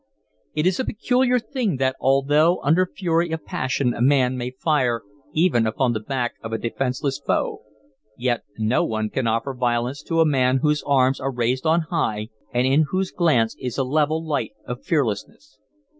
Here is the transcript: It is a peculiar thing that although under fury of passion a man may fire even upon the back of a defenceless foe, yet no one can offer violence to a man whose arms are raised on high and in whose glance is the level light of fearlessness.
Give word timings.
It 0.55 0.65
is 0.65 0.79
a 0.79 0.83
peculiar 0.85 1.37
thing 1.37 1.77
that 1.77 1.95
although 2.01 2.59
under 2.63 2.87
fury 2.87 3.29
of 3.33 3.45
passion 3.45 3.93
a 3.93 4.01
man 4.01 4.35
may 4.35 4.49
fire 4.49 5.03
even 5.31 5.67
upon 5.67 5.93
the 5.93 5.99
back 5.99 6.33
of 6.41 6.51
a 6.51 6.57
defenceless 6.57 7.19
foe, 7.19 7.61
yet 8.17 8.41
no 8.57 8.83
one 8.83 9.11
can 9.11 9.27
offer 9.27 9.53
violence 9.53 10.01
to 10.05 10.19
a 10.19 10.25
man 10.25 10.57
whose 10.63 10.81
arms 10.87 11.19
are 11.19 11.31
raised 11.31 11.67
on 11.67 11.81
high 11.91 12.29
and 12.51 12.65
in 12.65 12.85
whose 12.89 13.11
glance 13.11 13.55
is 13.59 13.75
the 13.75 13.85
level 13.85 14.25
light 14.27 14.53
of 14.65 14.83
fearlessness. 14.83 15.59